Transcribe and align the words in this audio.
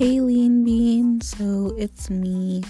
Hey 0.00 0.18
Lean 0.18 0.64
Bean, 0.64 1.20
so 1.20 1.74
it's 1.76 2.08
me. 2.08 2.62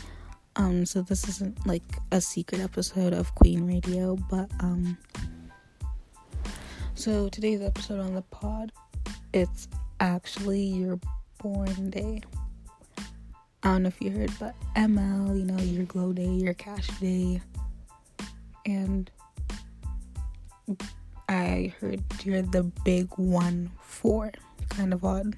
Um, 0.57 0.85
so 0.85 1.01
this 1.01 1.29
isn't 1.29 1.65
like 1.65 1.85
a 2.11 2.21
secret 2.21 2.61
episode 2.61 3.13
of 3.13 3.33
Queen 3.37 3.69
Radio, 3.69 4.17
but 4.29 4.51
um 4.59 4.99
so 6.97 7.29
today's 7.29 7.63
episode 7.63 8.01
on 8.01 8.17
the 8.17 8.23
pod, 8.23 8.73
it's 9.33 9.69
actually 10.01 10.61
your 10.61 10.99
born 11.41 11.91
day. 11.91 12.21
I 13.63 13.69
don't 13.69 13.85
know 13.85 13.89
if 13.91 14.03
you 14.03 14.11
heard, 14.11 14.33
but 14.41 14.57
ML, 14.75 15.39
you 15.39 15.45
know, 15.45 15.63
your 15.63 15.85
glow 15.85 16.13
day, 16.13 16.27
your 16.27 16.55
cash 16.55 16.89
day. 16.99 17.41
And 18.67 19.09
I 21.29 21.73
heard 21.81 22.03
you're 22.25 22.43
the 22.43 22.65
big 22.85 23.09
one 23.15 23.71
four. 23.79 24.33
Kind 24.71 24.93
of 24.93 25.05
odd. 25.05 25.37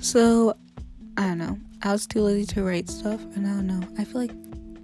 So, 0.00 0.56
I 1.16 1.26
don't 1.26 1.38
know. 1.38 1.58
I 1.82 1.90
was 1.92 2.06
too 2.06 2.22
lazy 2.22 2.46
to 2.54 2.62
write 2.62 2.88
stuff, 2.88 3.20
and 3.34 3.46
I 3.46 3.50
don't 3.50 3.66
know. 3.66 3.86
I 3.98 4.04
feel 4.04 4.20
like, 4.20 4.30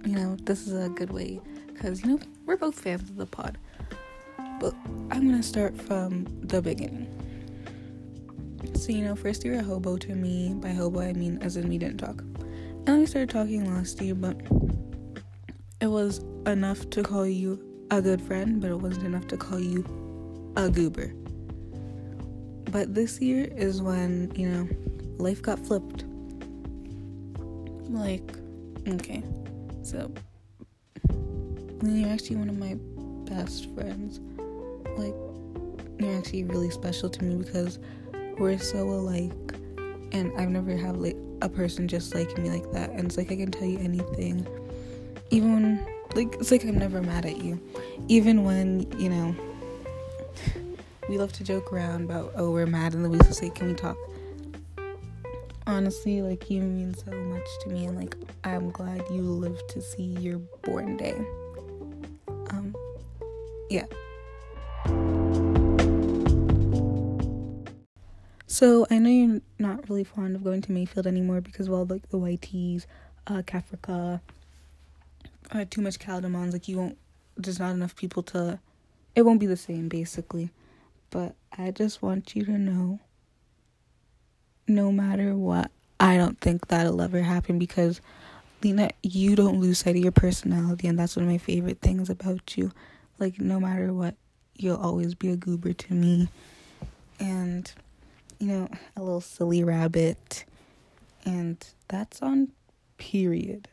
you 0.05 0.15
know, 0.15 0.35
this 0.43 0.67
is 0.67 0.73
a 0.73 0.89
good 0.89 1.11
way 1.11 1.39
because, 1.67 2.03
you 2.03 2.09
know, 2.09 2.19
we're 2.45 2.57
both 2.57 2.79
fans 2.79 3.09
of 3.09 3.15
the 3.15 3.25
pod. 3.25 3.57
But 4.59 4.73
I'm 5.11 5.29
gonna 5.29 5.41
start 5.41 5.79
from 5.81 6.25
the 6.41 6.61
beginning. 6.61 7.07
So, 8.75 8.91
you 8.91 9.05
know, 9.05 9.15
first 9.15 9.45
you're 9.45 9.59
a 9.59 9.63
hobo 9.63 9.97
to 9.97 10.15
me. 10.15 10.53
By 10.53 10.69
hobo, 10.69 10.99
I 10.99 11.13
mean 11.13 11.37
as 11.41 11.55
in 11.55 11.69
we 11.69 11.77
didn't 11.77 11.97
talk. 11.97 12.21
And 12.87 12.99
we 12.99 13.05
started 13.05 13.29
talking 13.29 13.73
last 13.73 14.01
year, 14.01 14.15
but 14.15 14.35
it 15.81 15.87
was 15.87 16.19
enough 16.45 16.89
to 16.91 17.03
call 17.03 17.25
you 17.25 17.59
a 17.89 18.01
good 18.01 18.21
friend, 18.21 18.59
but 18.59 18.69
it 18.69 18.79
wasn't 18.79 19.05
enough 19.05 19.27
to 19.27 19.37
call 19.37 19.59
you 19.59 19.83
a 20.57 20.69
goober. 20.69 21.13
But 22.71 22.93
this 22.93 23.21
year 23.21 23.45
is 23.55 23.81
when, 23.81 24.31
you 24.35 24.49
know, 24.49 24.67
life 25.17 25.41
got 25.41 25.59
flipped. 25.59 26.03
Like, 27.89 28.33
okay, 28.87 29.23
so 29.83 30.11
you're 31.83 32.09
actually 32.09 32.35
one 32.37 32.49
of 32.49 32.57
my 32.57 32.75
best 33.31 33.73
friends. 33.73 34.19
Like, 34.97 35.13
you're 35.99 36.17
actually 36.17 36.43
really 36.45 36.69
special 36.69 37.09
to 37.09 37.23
me 37.23 37.35
because 37.35 37.79
we're 38.37 38.57
so 38.57 38.89
alike, 38.89 39.31
and 40.11 40.31
I've 40.37 40.49
never 40.49 40.75
had 40.75 40.97
like 40.97 41.17
a 41.41 41.49
person 41.49 41.87
just 41.87 42.15
like 42.15 42.37
me 42.37 42.49
like 42.49 42.71
that. 42.71 42.89
And 42.91 43.05
it's 43.05 43.17
like 43.17 43.31
I 43.31 43.35
can 43.35 43.51
tell 43.51 43.67
you 43.67 43.79
anything, 43.79 44.47
even 45.29 45.53
when, 45.53 45.87
like 46.15 46.35
it's 46.35 46.51
like 46.51 46.63
I'm 46.63 46.77
never 46.77 47.01
mad 47.01 47.25
at 47.25 47.37
you, 47.37 47.59
even 48.07 48.43
when 48.43 48.91
you 48.99 49.09
know 49.09 49.35
we 51.07 51.17
love 51.17 51.31
to 51.33 51.43
joke 51.43 51.71
around 51.71 52.05
about 52.05 52.31
oh 52.35 52.49
we're 52.49 52.65
mad 52.65 52.93
and 52.93 53.03
then 53.03 53.11
we 53.11 53.17
just 53.19 53.35
say 53.39 53.49
can 53.49 53.67
we 53.67 53.73
talk 53.73 53.97
honestly, 55.67 56.21
like 56.21 56.49
you 56.49 56.61
mean 56.61 56.93
so 56.93 57.11
much 57.11 57.47
to 57.61 57.69
me, 57.69 57.85
and 57.85 57.97
like 57.97 58.15
I'm 58.43 58.69
glad 58.71 59.03
you 59.09 59.21
lived 59.21 59.67
to 59.69 59.81
see 59.81 60.03
your 60.03 60.39
born 60.63 60.97
day. 60.97 61.15
Um, 62.49 62.75
yeah. 63.69 63.85
So 68.47 68.87
I 68.89 68.99
know 68.99 69.09
you're 69.09 69.41
not 69.59 69.89
really 69.89 70.05
fond 70.05 70.35
of 70.35 70.43
going 70.43 70.61
to 70.61 70.71
Mayfield 70.71 71.07
anymore 71.07 71.41
because 71.41 71.69
well, 71.69 71.85
like 71.85 72.09
the 72.09 72.17
YTs, 72.17 72.85
uh, 73.27 73.41
Kafrika, 73.41 74.21
uh, 75.51 75.65
too 75.69 75.81
much 75.81 75.99
Caldemons. 75.99 76.53
Like 76.53 76.67
you 76.67 76.77
won't. 76.77 76.97
There's 77.37 77.59
not 77.59 77.71
enough 77.71 77.95
people 77.95 78.23
to. 78.23 78.59
It 79.13 79.23
won't 79.23 79.39
be 79.39 79.45
the 79.45 79.57
same, 79.57 79.89
basically. 79.89 80.51
But 81.09 81.35
I 81.57 81.71
just 81.71 82.01
want 82.01 82.35
you 82.35 82.43
to 82.45 82.57
know 82.57 82.99
no 84.67 84.91
matter 84.91 85.35
what, 85.35 85.71
I 85.99 86.17
don't 86.17 86.39
think 86.39 86.67
that'll 86.67 87.01
ever 87.01 87.21
happen 87.21 87.59
because 87.59 88.01
Lena, 88.63 88.89
you 89.03 89.35
don't 89.35 89.59
lose 89.59 89.79
sight 89.79 89.95
of 89.95 90.01
your 90.01 90.11
personality, 90.11 90.87
and 90.87 90.97
that's 90.97 91.15
one 91.15 91.25
of 91.25 91.31
my 91.31 91.37
favorite 91.37 91.81
things 91.81 92.09
about 92.09 92.57
you. 92.57 92.71
Like, 93.19 93.39
no 93.39 93.59
matter 93.59 93.93
what, 93.93 94.15
you'll 94.57 94.77
always 94.77 95.13
be 95.13 95.29
a 95.29 95.35
goober 95.35 95.73
to 95.73 95.93
me. 95.93 96.29
And, 97.19 97.71
you 98.39 98.47
know, 98.47 98.69
a 98.95 99.03
little 99.03 99.21
silly 99.21 99.63
rabbit. 99.63 100.45
And 101.25 101.65
that's 101.87 102.21
on 102.21 102.51
period. 102.97 103.67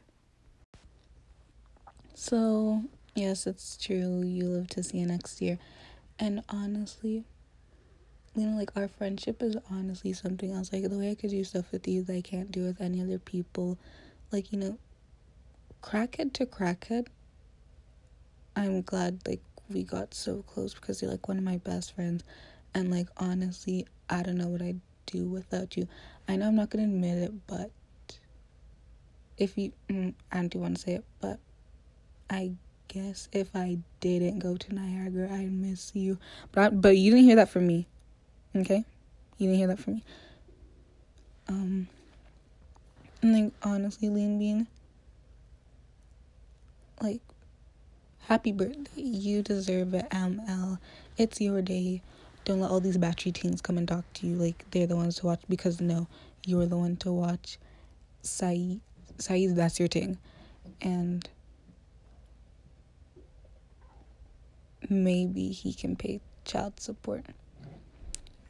So, 2.14 2.84
yes, 3.14 3.46
it's 3.46 3.76
true. 3.76 4.22
You 4.22 4.44
live 4.44 4.68
to 4.68 4.82
see 4.82 4.98
you 4.98 5.06
next 5.06 5.40
year. 5.40 5.58
And 6.18 6.42
honestly, 6.48 7.24
you 8.34 8.46
know, 8.46 8.56
like 8.56 8.70
our 8.76 8.88
friendship 8.88 9.42
is 9.42 9.56
honestly 9.70 10.12
something 10.12 10.52
else. 10.52 10.72
Like 10.72 10.88
the 10.88 10.98
way 10.98 11.10
I 11.10 11.14
could 11.14 11.30
do 11.30 11.44
stuff 11.44 11.70
with 11.70 11.86
you 11.86 12.02
that 12.04 12.16
I 12.16 12.20
can't 12.22 12.50
do 12.50 12.64
with 12.64 12.80
any 12.80 13.00
other 13.02 13.18
people. 13.18 13.78
Like, 14.30 14.52
you 14.52 14.58
know, 14.58 14.78
crackhead 15.82 16.32
to 16.34 16.46
crackhead. 16.46 17.08
I'm 18.56 18.82
glad 18.82 19.20
like 19.26 19.42
we 19.68 19.82
got 19.82 20.14
so 20.14 20.42
close 20.42 20.74
because 20.74 21.02
you're 21.02 21.10
like 21.10 21.28
one 21.28 21.38
of 21.38 21.44
my 21.44 21.58
best 21.58 21.94
friends. 21.94 22.24
And 22.74 22.90
like 22.90 23.08
honestly, 23.18 23.86
I 24.08 24.22
don't 24.22 24.38
know 24.38 24.48
what 24.48 24.62
I'd 24.62 24.80
do 25.06 25.28
without 25.28 25.76
you. 25.76 25.86
I 26.26 26.36
know 26.36 26.48
I'm 26.48 26.56
not 26.56 26.70
gonna 26.70 26.84
admit 26.84 27.18
it, 27.18 27.32
but 27.46 27.70
if 29.36 29.58
you, 29.58 29.72
mm, 29.88 30.14
I 30.30 30.46
do 30.46 30.58
want 30.58 30.76
to 30.76 30.82
say 30.82 30.94
it, 30.94 31.04
but 31.20 31.38
I 32.30 32.52
guess 32.88 33.28
if 33.32 33.54
I 33.54 33.78
didn't 34.00 34.38
go 34.38 34.56
to 34.56 34.74
Niagara, 34.74 35.30
I'd 35.32 35.52
miss 35.52 35.92
you. 35.94 36.18
But 36.52 36.60
I, 36.64 36.68
but 36.70 36.96
you 36.96 37.10
didn't 37.10 37.24
hear 37.24 37.36
that 37.36 37.48
from 37.50 37.66
me. 37.66 37.88
Okay? 38.54 38.84
You 39.38 39.48
didn't 39.48 39.58
hear 39.58 39.68
that 39.68 39.78
from 39.78 39.94
me. 39.94 40.04
Um, 41.48 41.88
and 43.22 43.44
like, 43.44 43.52
honestly, 43.62 44.08
Lean 44.08 44.38
Bean, 44.38 44.66
like, 47.00 47.20
happy 48.20 48.52
birthday. 48.52 49.02
You 49.02 49.42
deserve 49.42 49.94
it, 49.94 50.08
ML. 50.10 50.78
It's 51.16 51.40
your 51.40 51.62
day. 51.62 52.02
Don't 52.44 52.60
let 52.60 52.70
all 52.70 52.80
these 52.80 52.98
battery 52.98 53.32
teens 53.32 53.60
come 53.60 53.78
and 53.78 53.86
talk 53.86 54.04
to 54.14 54.26
you 54.26 54.34
like 54.34 54.64
they're 54.72 54.86
the 54.86 54.96
ones 54.96 55.16
to 55.16 55.26
watch 55.26 55.42
because 55.48 55.80
no, 55.80 56.08
you're 56.44 56.66
the 56.66 56.76
one 56.76 56.96
to 56.96 57.12
watch. 57.12 57.58
Saeed, 58.22 58.80
Saeed, 59.18 59.54
that's 59.54 59.78
your 59.78 59.88
thing. 59.88 60.18
And 60.80 61.28
maybe 64.88 65.50
he 65.50 65.72
can 65.72 65.94
pay 65.96 66.20
child 66.44 66.80
support. 66.80 67.24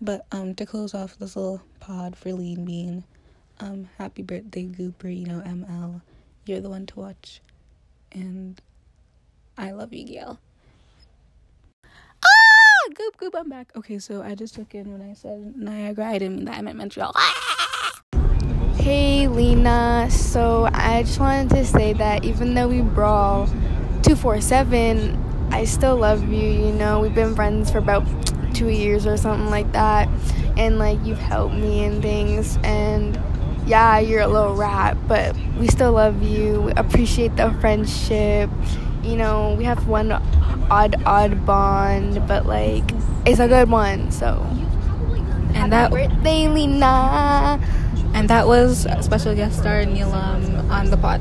But 0.02 0.26
um, 0.32 0.56
to 0.56 0.66
close 0.66 0.94
off 0.94 1.16
this 1.16 1.36
little 1.36 1.62
pod 1.78 2.16
for 2.16 2.32
Lean 2.32 2.64
Bean, 2.64 3.04
um, 3.60 3.88
happy 3.98 4.22
birthday, 4.22 4.64
Gooper, 4.64 5.16
you 5.16 5.26
know, 5.26 5.40
ML. 5.46 6.00
You're 6.44 6.60
the 6.60 6.68
one 6.68 6.86
to 6.86 6.98
watch. 6.98 7.40
And 8.10 8.60
I 9.56 9.70
love 9.70 9.92
you, 9.92 10.04
Gail. 10.04 10.40
Ah! 11.84 12.88
Goop, 12.96 13.16
goop, 13.16 13.32
I'm 13.36 13.48
back. 13.48 13.70
Okay, 13.76 14.00
so 14.00 14.22
I 14.22 14.34
just 14.34 14.56
took 14.56 14.74
in 14.74 14.90
when 14.90 15.08
I 15.08 15.14
said 15.14 15.54
Niagara. 15.56 16.08
I 16.08 16.18
didn't 16.18 16.34
mean 16.34 16.44
that. 16.46 16.58
I 16.58 16.62
meant 16.62 16.78
Montreal. 16.78 17.12
Ah! 17.14 18.00
Hey, 18.74 19.28
Lena. 19.28 20.08
So 20.10 20.68
I 20.72 21.04
just 21.04 21.20
wanted 21.20 21.50
to 21.50 21.64
say 21.64 21.92
that 21.92 22.24
even 22.24 22.54
though 22.54 22.66
we 22.66 22.80
brawl 22.80 23.46
247, 24.02 25.48
I 25.52 25.64
still 25.64 25.96
love 25.96 26.24
you. 26.24 26.50
You 26.50 26.72
know, 26.72 26.98
we've 26.98 27.14
been 27.14 27.36
friends 27.36 27.70
for 27.70 27.78
about 27.78 28.04
two 28.52 28.68
years 28.68 29.06
or 29.06 29.16
something 29.16 29.50
like 29.50 29.70
that 29.72 30.08
and 30.56 30.78
like 30.78 30.98
you've 31.04 31.18
helped 31.18 31.54
me 31.54 31.84
and 31.84 32.02
things 32.02 32.58
and 32.62 33.18
yeah 33.66 33.98
you're 33.98 34.20
a 34.20 34.28
little 34.28 34.54
rat 34.54 34.96
but 35.08 35.34
we 35.58 35.68
still 35.68 35.92
love 35.92 36.22
you. 36.22 36.62
We 36.62 36.72
appreciate 36.72 37.36
the 37.36 37.50
friendship. 37.60 38.50
You 39.02 39.16
know 39.16 39.54
we 39.56 39.64
have 39.64 39.86
one 39.88 40.12
odd 40.12 41.02
odd 41.04 41.44
bond 41.46 42.26
but 42.26 42.46
like 42.46 42.84
it's 43.26 43.40
a 43.40 43.48
good 43.48 43.70
one 43.70 44.10
so. 44.10 44.44
And 45.54 45.72
that 45.72 45.90
birthday 45.90 46.48
Lena 46.48 47.60
and 48.14 48.28
that 48.28 48.46
was 48.46 48.86
special 49.00 49.34
guest 49.34 49.58
star 49.58 49.84
Neelam 49.84 50.68
on 50.70 50.90
the 50.90 50.96
pod 50.96 51.20